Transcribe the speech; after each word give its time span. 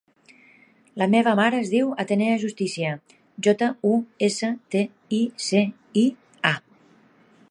La 1.01 1.07
meva 1.15 1.33
mare 1.39 1.59
es 1.65 1.69
diu 1.73 1.91
Atenea 2.03 2.39
Justicia: 2.45 2.95
jota, 3.49 3.69
u, 3.91 3.93
essa, 4.31 4.49
te, 4.77 4.81
i, 5.21 5.23
ce, 5.49 5.65
i, 6.05 6.09
a. 6.53 6.55